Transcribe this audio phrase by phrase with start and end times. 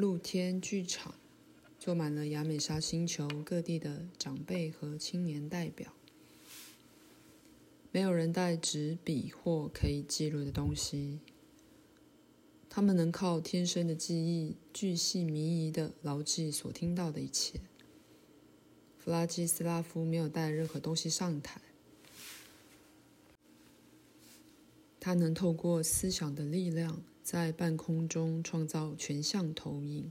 [0.00, 1.14] 露天剧场
[1.78, 5.92] 坐满了亚美莎星球各地的长辈和青年代表。
[7.92, 11.18] 没有人带纸笔或可以记录的东西，
[12.70, 17.60] 他们能靠天生的记忆，巨细靡遗的牢记所听到的一切。
[18.98, 21.60] 弗拉基斯拉夫没有带任何东西上台。
[24.98, 30.10] 他能透过思想的力量，在半空中创造全像投影，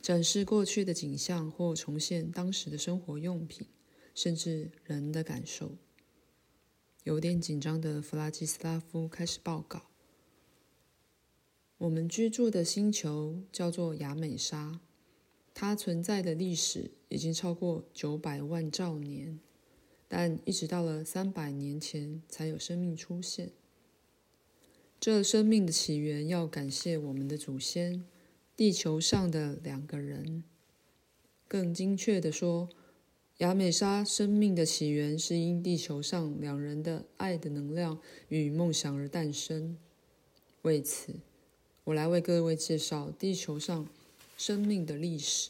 [0.00, 3.66] 展示过去的景象，或重现当时的生活用品，
[4.14, 5.76] 甚至人的感受。
[7.04, 9.90] 有点紧张的弗拉基斯拉夫开始报告
[11.78, 14.80] ：“我们居住的星球叫做亚美沙，
[15.54, 19.40] 它存在的历史已经超过九百万兆年，
[20.06, 23.52] 但一直到了三百年前才有生命出现。”
[25.00, 28.04] 这生命的起源要感谢我们的祖先，
[28.54, 30.44] 地球上的两个人。
[31.48, 32.68] 更精确的说，
[33.38, 39.78] 亚美莎生命的起源是因地球上两人的爱的能量与梦想而诞生。
[40.60, 41.14] 为此，
[41.84, 43.88] 我来为各位介绍地球上
[44.36, 45.48] 生命的历史。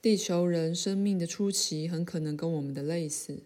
[0.00, 3.40] 地球人生命的初期很可能跟我们的类似。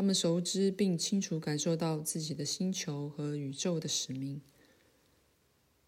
[0.00, 4.40] 他们熟知并清楚感受到自己的星球和宇宙的使命。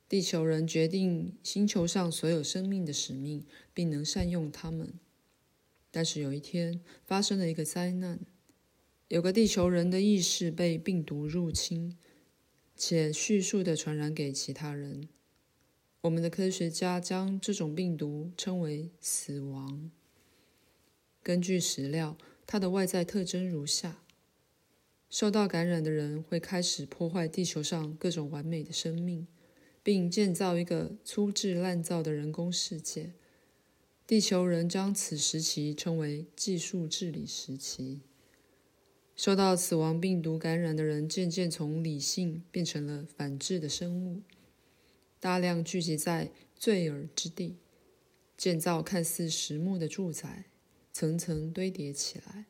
[0.07, 4.93] 地球人决定星球上所有生命的使命，并能善用他们。
[5.91, 8.21] 但是有一天发生了一个灾难，
[9.09, 11.97] 有个地球人的意识被病毒入侵，
[12.77, 15.09] 且迅速的传染给其他人。
[16.03, 19.91] 我们的科学家将这种病毒称为“死亡”。
[21.25, 22.19] 根据史料。
[22.45, 24.02] 它的外在特征如下：
[25.13, 29.27] 受到感染的人会开始破坏地球上各种完美的生命，
[29.83, 33.13] 并建造一个粗制滥造的人工世界。
[34.07, 38.01] 地球人将此时期称为技术治理时期。
[39.14, 44.23] 受到死亡病毒感染的人渐渐从理性变成了反智的生物，
[45.20, 47.59] 大量聚集在罪耳之地，
[48.39, 50.47] 建造看似实木的住宅。
[50.91, 52.47] 层层堆叠起来。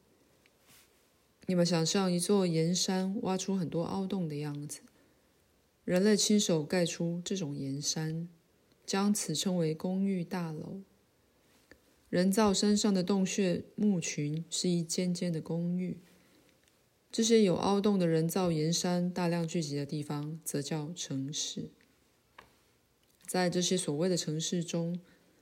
[1.47, 4.80] 你们想象一座岩山挖出很多凹洞的样子，
[5.84, 8.28] 人类亲手盖出这种岩山，
[8.86, 10.80] 将此称为公寓大楼。
[12.08, 15.98] 人造山上的洞穴墓群是一间间的公寓。
[17.10, 21.70] 这些有凹洞的人造岩山大量聚集的地方，则叫城市。
[23.26, 25.00] 在这些所谓的城市中，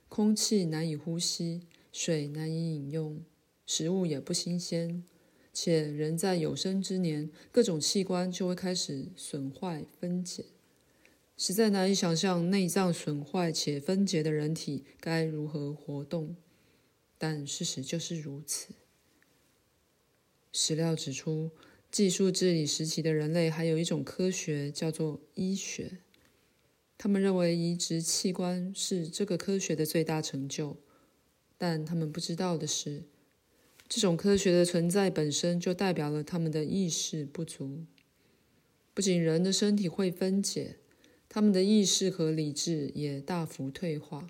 [0.09, 1.61] 空气难以呼吸。
[1.93, 3.21] 水难以饮用，
[3.65, 5.03] 食物也不新鲜，
[5.53, 10.45] 且人在有生之年，各种器官就会开始损坏分解，
[11.37, 16.35] 实在难以想象内脏损坏且分解的人体该如何活动，
[17.17, 18.73] 但事实就是如此。
[20.53, 21.51] 史料指出，
[21.89, 25.99] 技术治理时期的人类还有一种科学叫做医学，
[26.97, 30.77] 他们认为移植器官是这个科学的最大成就。
[31.57, 33.03] 但他们不知道的是，
[33.93, 37.83] 这种科学的存在本身就代表了他们的意识不足。
[38.93, 40.77] 不仅人的身体会分解，
[41.27, 44.29] 他们的意识和理智也大幅退化，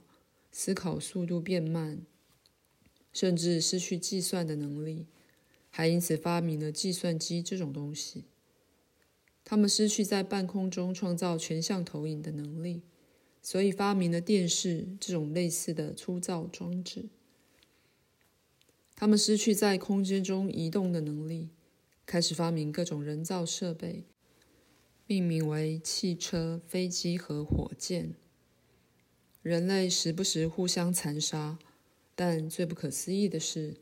[0.51, 2.01] 思考速度变慢，
[3.13, 5.05] 甚至失去计算的能力，
[5.69, 8.23] 还因此发明了计算机这种东西。
[9.43, 12.81] 他们失去在半空中创造全像投影的能力，
[13.43, 17.09] 所以发明了电视这种类似的粗糙装置。
[19.01, 21.49] 他们失去在空间中移动的能力，
[22.05, 24.05] 开始发明各种人造设备，
[25.07, 28.13] 命名为汽车、飞机和火箭。
[29.41, 31.57] 人类时不时互相残杀，
[32.13, 33.77] 但最不可思议的是，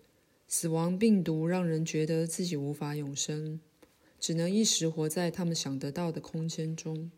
[0.48, 3.60] 死亡病毒让人觉得自己无法永生，
[4.22, 7.12] 只能一时活在他们想得到的空间中。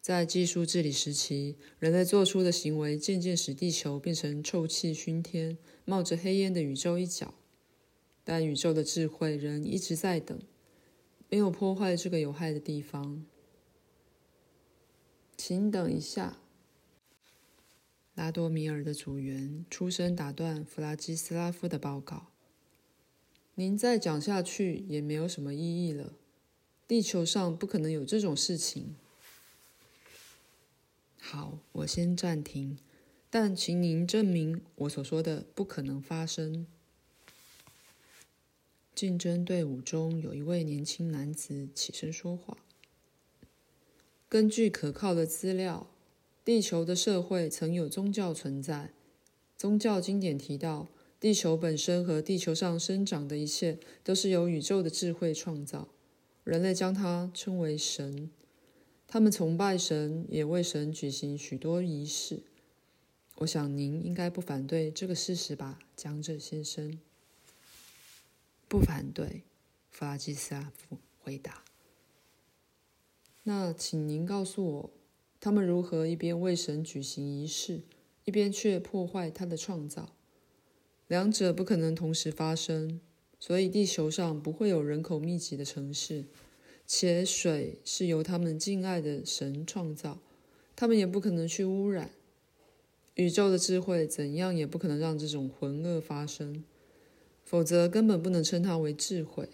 [0.00, 7.34] 在技术治理时期，人类做出的行为渐渐使地球变成臭气熏天、冒着黑烟的宇宙一角。
[8.24, 10.40] 但宇宙的智慧仍一直在等，
[11.28, 13.26] 没有破坏这个有害的地方。
[15.36, 16.38] 请等一下，
[18.14, 22.28] 拉多米尔的组员出声打断弗拉基斯拉夫的报告
[23.56, 26.12] ：“您再讲下去也没有什么意义了。
[26.86, 28.94] 地球上不可能有这种事情。”
[31.18, 32.78] 好，我先暂停，
[33.34, 36.66] 但请您证明我所说的不可能发生。
[38.94, 42.58] 竞争队伍中有一位年轻男子起身说话。
[44.28, 45.86] 根据可靠的资料，
[46.44, 48.92] 地球的社会曾有宗教存在。
[49.56, 50.88] 宗教经典提到，
[51.18, 55.88] 地球本身和地球上生长的一切都是由宇宙的智慧创造。
[56.44, 58.30] 人类将它称为神。
[59.08, 62.42] 他们崇拜神，也为神举行许多仪式。
[63.36, 66.98] 我想您应该不反对这个事实吧，讲者先生。
[68.68, 69.42] 不反对，
[69.90, 71.64] 弗拉基斯拉夫回答。
[73.42, 74.90] 那请您告诉我，
[75.40, 77.82] 他们如何一边为神举行仪式，
[78.24, 80.14] 一边却破坏他的创造？
[81.08, 83.00] 两者不可能同时发生，
[83.40, 86.26] 所以地球上不会有人口密集的城市，
[86.86, 90.20] 且水是由他们敬爱的神创造，
[90.76, 92.12] 他们也不可能去污染。
[93.14, 96.64] 宇宙的智慧怎样也不可能让这种浑噩发生，
[97.44, 99.48] 否则根本不能称它为智慧。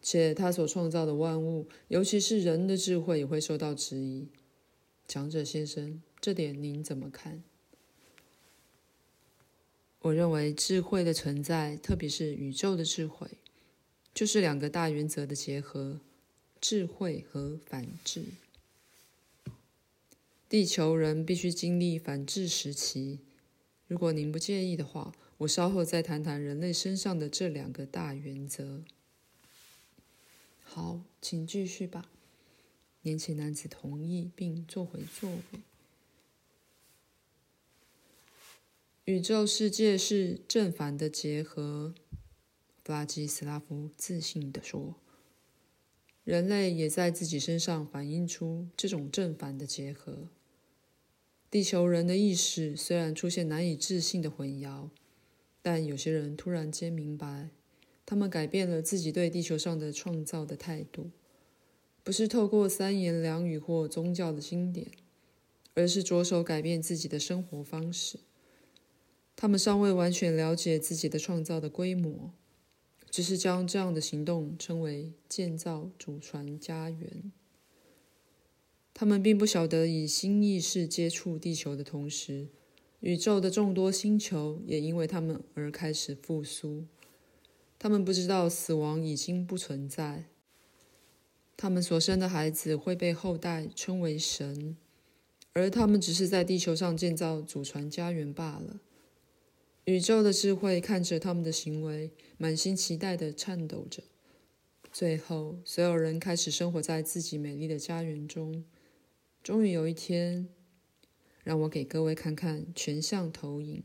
[0.00, 4.28] 且他所创造的万物，尤其是人的智慧，也会受到质疑。
[5.08, 7.42] 讲者先生，这点您怎么看？
[10.00, 13.26] 我认为智慧的存在，特别是宇宙的智慧，
[14.14, 16.00] 就是两个大原则的结合：
[16.60, 18.22] 智慧和反智。
[20.48, 23.20] 地球人必须经历反智时期。
[23.86, 28.82] 如果您不介意的话，我稍后再谈谈人类身上的这两个大原则。
[30.62, 32.10] 好，请继续吧。
[33.02, 35.42] 年轻男子同意，并坐回座位。
[39.04, 41.94] 宇宙世界是正反的结合，
[42.82, 44.94] 弗拉基斯拉夫自信地说。
[46.24, 50.28] 人类也在自己身上反映出这种正反的结合。
[51.50, 54.90] 地球人的意识虽然出现难以置信的混淆，
[55.62, 57.48] 但有些人突然间明白，
[58.04, 61.10] 他们改变了自己对地球上的创造的态度，
[62.04, 64.88] 不是透过三言两语或宗教的经典，
[65.72, 68.18] 而是着手改变自己的生活方式。
[69.34, 72.32] 他们尚未完全了解自己的创造的规模，
[73.08, 77.32] 只是将这样的行动称为建造祖传家园。
[79.00, 82.48] 他们并不晓得，以新意识接触地球的同时，
[82.98, 86.84] 宇宙的众多星球也因为他们而开始复苏。
[87.78, 90.24] 他们不知道死亡已经不存在。
[91.56, 94.76] 他们所生的孩子会被后代称为神，
[95.52, 98.80] 而他们只是在地球上建造祖传家园罢了。
[99.84, 104.02] 宇宙的智慧看着他们的行为，满心期待地颤抖着。
[104.90, 108.64] 最后，所有人开始生活在自己美丽的家园中。
[109.42, 110.48] 终于有一天，
[111.42, 113.82] 让我给各位看看全像投影，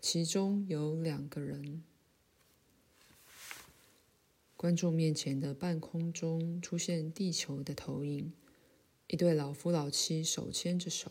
[0.00, 1.82] 其中有两个人。
[4.56, 8.32] 观众面前的半空中出现地球的投影，
[9.08, 11.10] 一对老夫老妻手牵着手，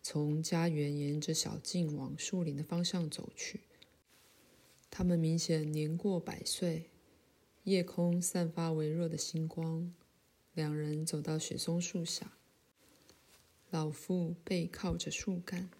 [0.00, 3.60] 从家园沿着小径往树林的方向走去。
[4.88, 6.90] 他们明显年过百岁，
[7.64, 9.92] 夜空散发微弱的星光。
[10.54, 12.38] 两人走到雪松树下。
[13.70, 15.70] 老妇背靠着树干。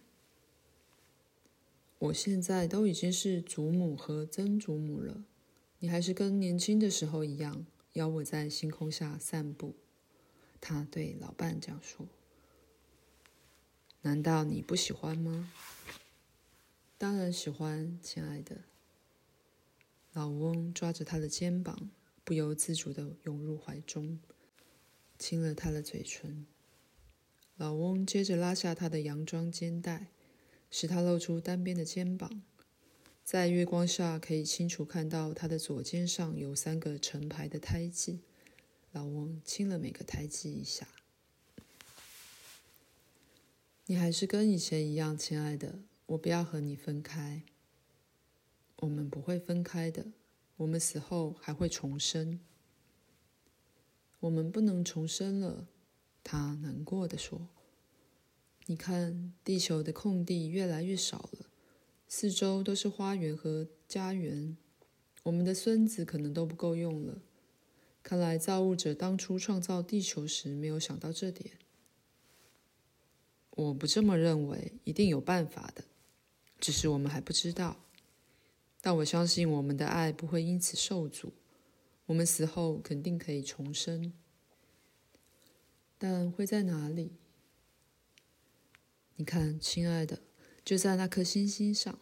[1.99, 5.23] 我现在都已经是祖母和曾祖母了，
[5.79, 9.75] 你还是跟年轻的时候一样，邀我在星空下散步。
[10.59, 12.07] 他对老伴这样说。
[14.01, 15.51] 难道你不喜欢吗？
[16.97, 18.63] 当然喜欢，亲爱的。
[20.13, 21.89] 老翁抓着他的肩膀，
[22.23, 24.19] 不由自主地涌入怀中，
[25.17, 26.45] 亲了他的嘴唇。
[27.57, 30.07] 老翁接着拉下他的洋装肩带，
[30.69, 32.43] 使他露出单边的肩膀。
[33.23, 38.21] 在月光下，可以清楚看到他的左肩上有三个成排的胎记。
[38.91, 40.87] 老翁亲了每个胎记一下。
[43.87, 47.41] 你还是跟以前一样，亲爱的，我不要和你分开。
[48.77, 50.05] 我们不会分开的，
[50.57, 52.39] 我们死后还会重生。
[54.19, 55.67] 我们不能重生了。
[56.29, 57.47] 他难过地说
[58.67, 61.45] ：“你看，地球的空地越来越少了，
[62.09, 64.57] 四周都是花园和家园，
[65.23, 67.21] 我们的孙子可能都不够用了。
[68.03, 71.57] 看来造物者当初创造地球时没有想到这点。
[73.51, 75.85] 我不这么认为，一定有办法的，
[76.59, 77.77] 只是我们还不知道。
[78.81, 81.31] 但我相信我们的爱不会因此受阻，
[82.07, 84.11] 我们死后肯定可以重生。”
[85.97, 87.11] 但会在哪里？
[89.15, 90.21] 你看，亲爱的，
[90.63, 91.97] 就在那颗星星上。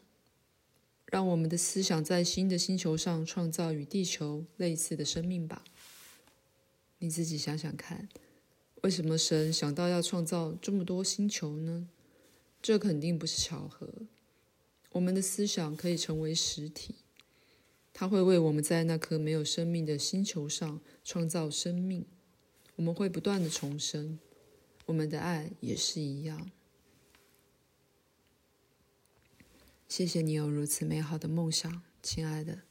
[1.06, 5.64] 让我们的思想在新的星球上创造与地球类似的生命吧。
[6.98, 8.10] 你自己想想看，
[8.82, 11.88] 为什么神想到要创造这么多星球呢？
[12.62, 13.88] 这肯定不是巧合。
[14.94, 16.96] 我们的思想可以成为实体，
[17.94, 22.06] 它会为我们在那颗没有生命的星球上创造生命。
[22.76, 24.20] 我们会不断的重生，
[24.86, 26.52] 我们的爱也是一样。
[29.88, 32.64] 谢谢你有如此美好的梦想，亲爱的。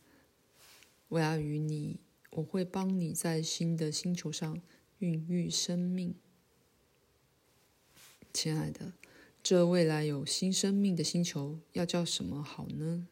[1.08, 2.00] 我要与你，
[2.32, 4.60] 我会帮你在新的星球上
[4.98, 6.14] 孕育生命，
[8.32, 8.92] 亲爱的。
[9.42, 13.08] 这未来有新生命的星球要叫什么好呢？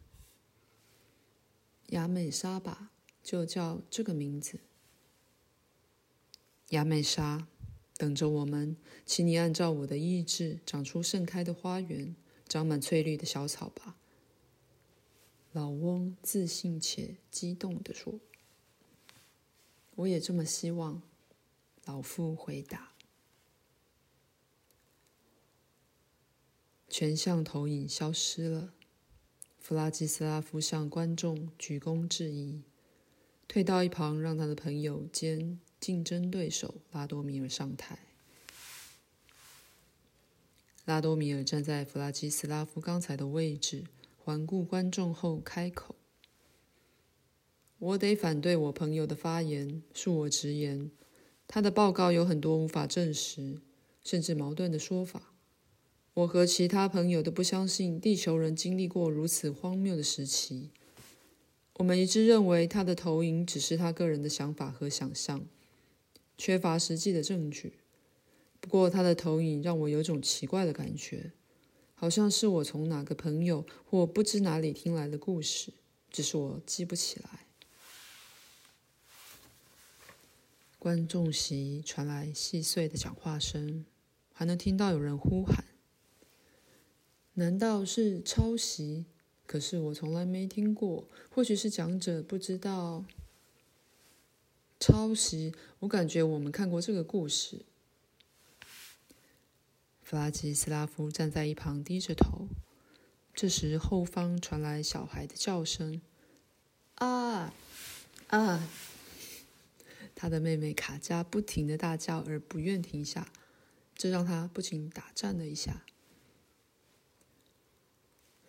[1.89, 2.91] 亚美莎吧，
[3.23, 4.61] 就叫这个名字。
[6.73, 7.47] 亚美莎，
[7.99, 12.17] 等着我们，请你按照我的意志长出盛开的花园，
[12.49, 13.97] 长满翠绿的小草吧。
[15.53, 18.19] 老翁自信且激动地说
[19.97, 21.03] ：“我也这么希望。”
[21.85, 22.93] 老妇回答。
[26.89, 28.73] 全像投影消失了。
[29.59, 32.63] 弗拉基斯拉夫向观众鞠躬致意，
[33.47, 37.99] 退到一旁，让他的朋友兼竞争对手拉多米尔上台。
[40.85, 43.83] 拉多米尔站在弗拉基斯拉夫刚才的位置，
[44.17, 45.97] 环顾观众后开口
[47.81, 50.89] ：“我得反对我朋友的发言，恕我直言，
[51.49, 53.59] 他的报告有很多无法证实，
[54.05, 55.33] 甚至矛盾的说法。”
[56.15, 60.71] 我和其他朋友都不相信地球人经历过如此荒谬的时期。
[61.79, 65.45] 我们一致认为他的投影只是他个人的想法和想象，
[66.37, 67.79] 缺乏实际的证据。
[68.61, 71.33] 不过他的投影让我有种奇怪的感觉，
[71.95, 75.73] 好像是我从哪个朋友或不知哪里听来的故事，
[76.11, 77.47] 只是我记不起来。
[80.79, 83.85] 观众席传来细碎的讲话声，
[84.33, 85.65] 还能听到有人呼喊。
[87.35, 89.07] 难道是抄袭？
[89.47, 91.09] 可是我从来没听过。
[91.31, 93.05] 或许是讲者不知道
[94.83, 95.55] 抄袭。
[95.79, 97.65] 我感觉我们看过这个故事。
[100.03, 102.49] 弗拉基斯拉夫站在一旁低着头。
[103.33, 106.03] 这时后方传来小孩的叫声
[106.97, 107.55] ：“啊
[108.27, 108.69] 啊！”
[110.17, 113.33] 他的妹妹卡佳不停的大叫，而不愿停下，
[113.95, 115.85] 这让他不禁打颤了一下。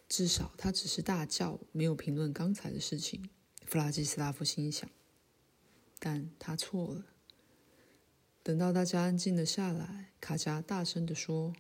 [0.10, 3.30] 至少他只是大叫，没有评论刚才的事情。
[3.66, 4.90] 弗拉基斯拉夫心想，
[6.06, 7.06] 但他错了。
[8.44, 11.54] 等到大家安静了下来，卡佳大声地说：“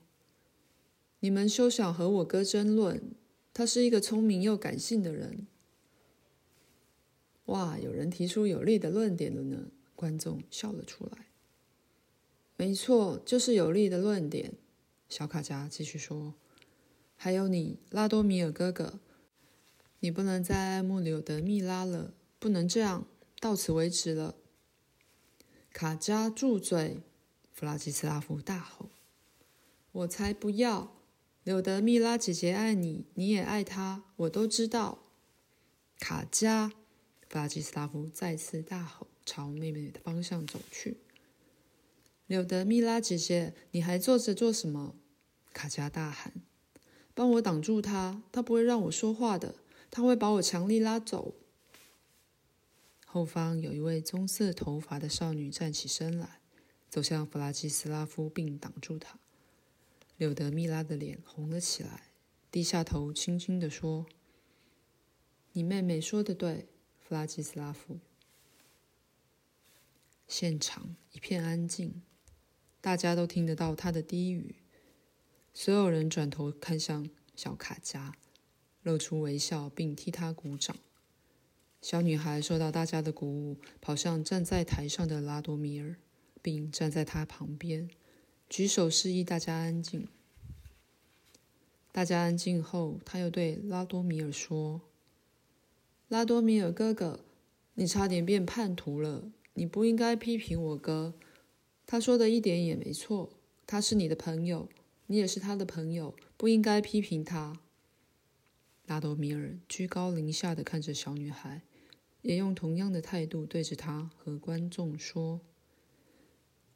[1.21, 3.15] 你们休想和我哥争论，
[3.53, 5.47] 他是一个聪明又感性的人。”
[7.45, 9.71] 哇，有人提出有力的论点了呢！
[9.95, 11.27] 观众笑了出来。
[12.57, 14.55] 没错，就是有力的论点。
[15.07, 16.33] 小卡佳继续说。
[17.15, 18.99] 还有你，拉多米尔哥哥，
[20.01, 23.07] 你不能再爱慕柳德密拉了，不能这样，
[23.43, 24.35] 到此为止了。
[25.73, 27.01] 卡佳住嘴！
[27.51, 28.89] 弗拉基斯拉夫大吼
[29.91, 30.95] ：“我才不要！
[31.43, 34.99] 柳德蜜拉姐姐爱你，你也爱她，我都知道。”
[35.99, 36.69] 卡佳！
[37.27, 40.99] 弗拉基斯拉夫再次大吼，朝妹妹的方向走去。
[42.27, 44.95] 柳德蜜拉姐姐，你还坐着做什么？
[45.51, 46.31] 卡佳大喊。
[47.13, 49.55] 帮我挡住他，他不会让我说话的，
[49.91, 51.35] 他会把我强力拉走。
[53.13, 56.39] 后方有一位棕色头发的少女站起身来，
[56.89, 59.19] 走向弗拉基斯拉夫，并挡住他。
[60.17, 62.07] 柳德蜜拉的脸红了起来，
[62.49, 64.07] 低下头，轻轻地说
[65.53, 67.99] ：“你妹妹说的对，弗拉基斯拉夫。”
[70.27, 72.01] 现场一片安静，
[72.81, 74.55] 大家都听得到他的低语。
[75.53, 78.15] 所有人转头看向小卡佳，
[78.81, 80.75] 露出微笑，并替他鼓掌。
[81.83, 85.97] 小女孩受到大家的鼓舞，跑向站在台上的拉多米尔，
[86.41, 87.89] 并站在他旁边，
[88.49, 90.07] 举手示意大家安静。
[91.91, 94.79] 大家安静后，他又对拉多米尔说
[96.07, 97.25] ：“拉多米尔哥哥，
[97.73, 99.29] 你差点变叛徒了。
[99.55, 101.13] 你不应该批评我哥，
[101.85, 103.33] 他说的一点也没错。
[103.67, 104.69] 他是你的朋友。”
[105.07, 107.59] 你也是他的朋友，不应该批评他。
[108.85, 111.61] 拉多米尔居高临下的看着小女孩，
[112.23, 115.41] 也用同样的态度对着他和观众说：“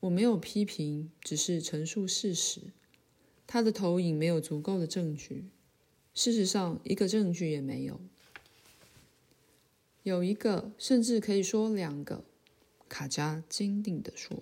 [0.01, 2.61] 我没有批评，只是陈述事实。
[3.47, 5.45] 他的投影没有足够的证据，
[6.13, 7.99] 事实上一个证据也没有。
[10.03, 12.23] 有一个，甚至可以说两个。”
[12.89, 14.37] 卡佳坚定地说。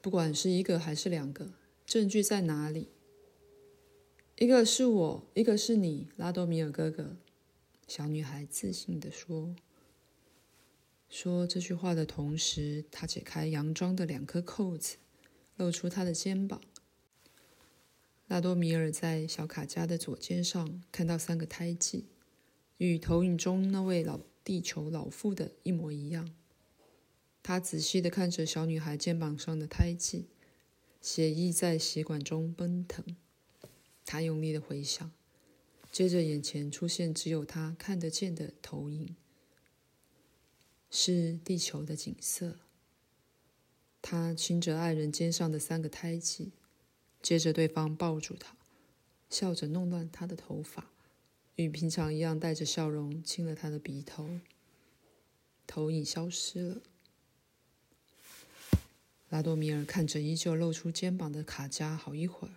[0.00, 1.50] 不管是一个还是两个，
[1.84, 2.88] 证据在哪里？
[4.38, 7.16] 一个是我，一个是你，拉多米尔哥哥。”
[7.86, 9.54] 小女孩自信地说。
[11.08, 14.96] 说这句话的同时，她解开洋装的两颗扣子，
[15.56, 16.60] 露出她的肩膀。
[18.26, 22.06] 拉多米尔在小卡加的左肩上看到三个胎记，
[22.78, 26.34] 与投影中那位老地球老妇的一模一样。
[27.44, 30.26] 他仔细地看着小女孩肩膀上的胎记，
[31.00, 33.16] 血液在血管中奔腾。
[34.04, 35.12] 他用力地回想，
[35.96, 39.16] 接着眼前出现只有他看得见的投影，
[40.90, 42.58] 是地球的景色。
[44.02, 46.52] 他亲着爱人肩上的三个胎记。
[47.22, 48.54] 接着，对方抱住他，
[49.30, 50.90] 笑着弄乱他的头发，
[51.54, 54.40] 与平常一样带着笑容亲了他的鼻头。
[55.66, 56.82] 投影消失了。
[59.30, 62.52] 拉多米尔看着依旧露出肩膀的卡佳好一会儿，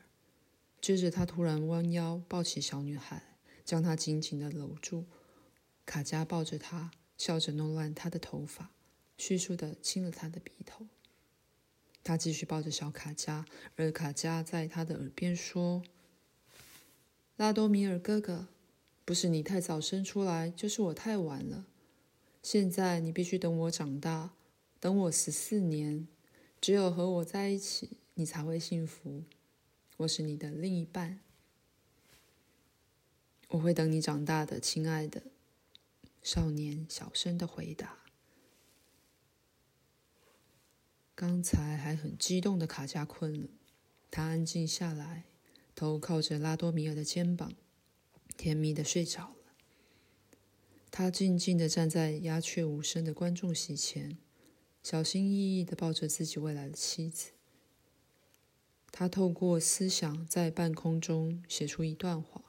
[0.82, 3.24] 接着他突然弯腰抱起小女孩，
[3.70, 5.06] 将她紧紧地搂住。
[5.86, 8.72] 卡佳抱着他，笑着弄乱他的头发，
[9.16, 10.88] 迅速地亲了他的鼻头。
[12.04, 13.46] 他继续抱着小卡加，
[13.76, 15.84] 而卡加在他的耳边说
[17.38, 18.48] ：“拉多米尔哥哥，
[19.06, 21.68] 不是你太早生出来，就是我太晚了。
[22.42, 24.34] 现在你必须等我长大，
[24.80, 26.08] 等我十四年。
[26.60, 29.24] 只有和我在一起，你才会幸福。
[29.98, 31.20] 我是你的另一半，
[33.50, 35.24] 我会等你长大的，亲爱的。”
[36.22, 38.00] 少年小声的回答。
[41.16, 43.50] 刚才还很激动的卡加困了，
[44.12, 45.26] 他安静下来，
[45.76, 47.54] 头靠着拉多米尔的肩膀，
[48.38, 49.54] 甜蜜的睡着了。
[50.92, 54.18] 他静静的站在鸦雀无声的观众席前，
[54.84, 57.32] 小心翼翼的抱着自己未来的妻子。
[58.92, 62.49] 他透过思想在半空中写出一段话，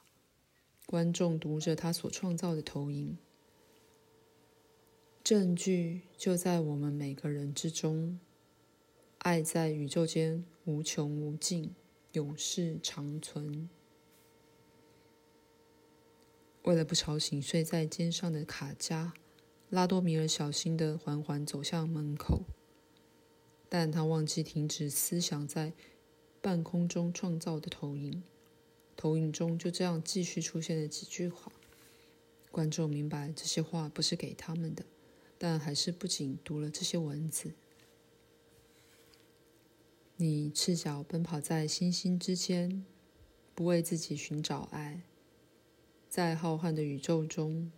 [0.90, 3.16] 观众读着他所创造的投影。
[5.22, 8.18] 证据就在我们每个人之中。
[9.18, 11.76] 爱在宇宙间无穷无尽，
[12.14, 13.70] 永世长存。
[16.64, 19.14] 为了不吵醒睡在肩上的卡加，
[19.68, 22.42] 拉多米尔小心地缓缓走向门口，
[23.68, 25.72] 但他忘记停止思想在
[26.40, 28.24] 半空中创造的投影。
[29.00, 31.50] 投影中就这样继续出现了几句话。
[32.50, 34.84] 观众明白这些话不是给他们的，
[35.38, 37.52] 但还是不仅读了这些文字。
[40.16, 42.84] 你赤脚奔跑在星星之间，
[43.54, 45.00] 不为自己寻找爱。
[46.10, 47.72] 在浩瀚的宇宙中，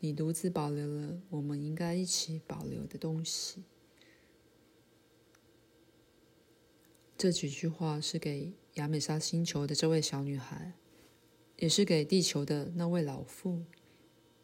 [0.00, 3.64] 你独自保留了我们应该一起保留的东西。
[7.16, 10.74] 这几句话是给亚美莎星球的这位小女孩，
[11.56, 13.64] 也是给地球的那位老妇，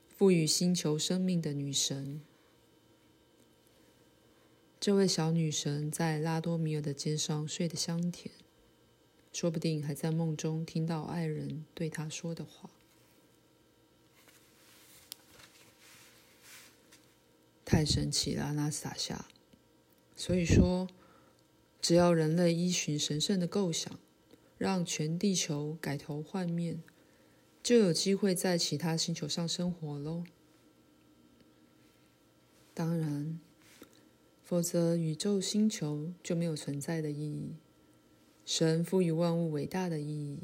[0.09, 2.23] 赋予星球生命的女神。
[4.81, 8.35] 这位小女神在拉多米尔的肩上睡得香甜，
[9.35, 12.71] 说不定还在梦中听到爱人对她说的话。
[17.67, 19.27] 太神奇了，阿纳斯塔夏。
[20.17, 20.89] 所以说，
[21.83, 23.99] 只要人类依循神圣的构想，
[24.63, 26.81] 让全地球改头换面，
[27.65, 30.23] 就有机会在其他星球上生活喽。
[32.73, 33.41] 当然。
[34.45, 37.57] 否则，宇宙星球就没有存在的意义。
[38.45, 40.39] 神赋予万物伟大的意义，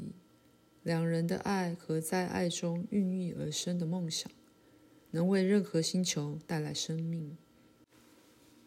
[0.83, 4.29] 两人的爱和在爱中孕育而生的梦想，
[5.11, 7.37] 能为任何星球带来生命。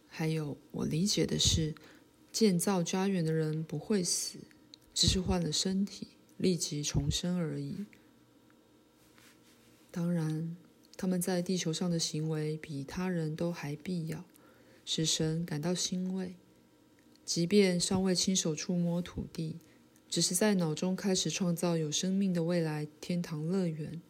[0.07, 1.75] 还有，我理解的是，
[2.31, 4.39] 建造家园的人不会死，
[4.95, 7.87] 只是换了身体，立即重生而已。
[9.91, 10.57] 当然，
[10.97, 14.25] 他们在地球上的行为比他人都还必要。
[14.85, 16.35] 使神感到欣慰，
[17.25, 19.61] 即便尚未亲手触摸土地，
[20.11, 24.03] 只是在脑中开始创造有生命的未来天堂乐园。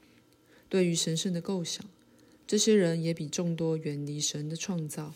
[0.71, 1.85] 对于神圣的构想，
[2.47, 5.13] 这些人也比众多远离神的创造，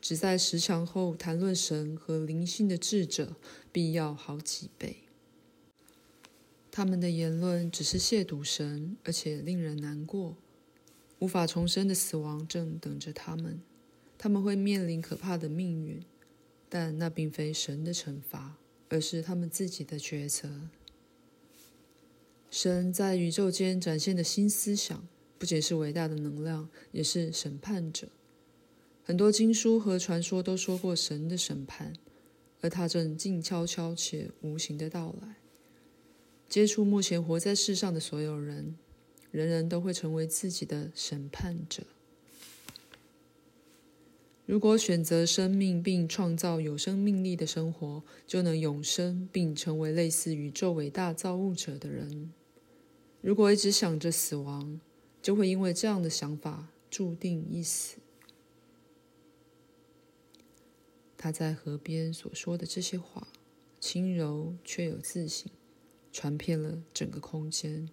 [0.00, 3.36] 只在十强后谈论神和灵性的智者
[3.70, 4.96] 必要好几倍。
[6.70, 10.36] 他们的言论只是亵渎神，而且令人难过。
[11.18, 13.60] 无法重生的死亡正等着他们。
[14.16, 16.02] 他们会面临可怕的命运，
[16.68, 18.56] 但那并非神的惩罚，
[18.88, 20.68] 而是他们自己的抉择。
[22.50, 25.06] 神在宇宙间展现的新思想，
[25.38, 28.08] 不仅是伟大的能量，也是审判者。
[29.10, 31.94] 很多经书和传说都说过神的审判，
[32.60, 35.34] 而他正静悄悄且无形的到来，
[36.48, 38.76] 接触目前活在世上的所有人，
[39.32, 41.82] 人人都会成为自己的审判者。
[44.46, 52.32] 如果选择生命并创造有生命力的生活，就能永生并成为类似宇宙伟大造物者的人。
[53.20, 54.80] 如果一直想着死亡，
[55.20, 57.96] 就会因为这样的想法注定一死。
[61.22, 63.28] 他在河边所说的这些话，
[63.78, 65.52] 轻柔却有自信，
[66.10, 67.90] 传遍了整个空间，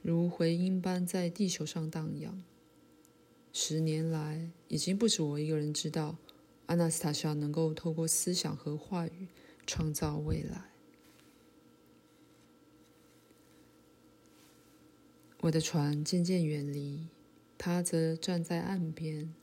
[0.00, 2.42] 如回音般在地球上荡漾。
[3.52, 6.16] 十年来，已经不止我一个人知道，
[6.64, 9.28] 阿纳斯塔夏能够透过思想和话语
[9.66, 10.70] 创造未来。
[15.42, 17.08] 我的船渐渐远离，
[17.58, 19.34] 他则站在岸边。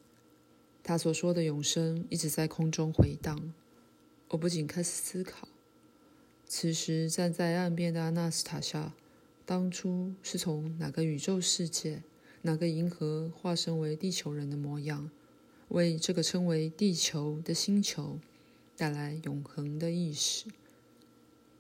[0.90, 3.54] 他所说的永生一直在空中回荡。
[4.30, 5.48] 我不禁开始思考：
[6.48, 8.94] 此时站在岸边的阿纳斯塔夏，
[9.46, 12.02] 当初是从哪个宇宙世界？
[12.42, 15.12] 哪个银河化身为地球人的模样，
[15.68, 18.18] 为这个称为地球的星球
[18.76, 20.48] 带来永恒的意识？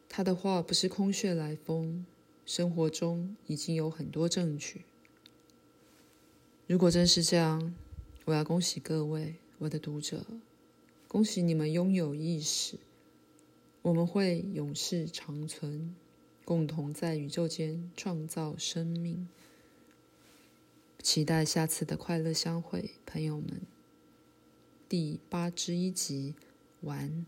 [0.09, 2.03] 他的话不是空穴来风，
[2.47, 4.85] 生活中已经有很多证据。
[6.65, 7.75] 如果真是这样，
[8.29, 10.23] 我要恭喜各位，我的读者，
[11.07, 12.77] 恭喜你们拥有意识，
[13.81, 15.95] 我们会永世长存，
[16.45, 19.27] 共同在宇宙间创造生命。
[21.01, 23.61] 期待下次的快乐相会，朋友们。
[24.87, 26.35] 第八之一集
[26.81, 27.25] 完。